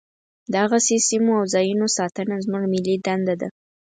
[0.55, 3.47] دغسې سیمو او ځاینونو ساتنه زموږ ملي دنده ده.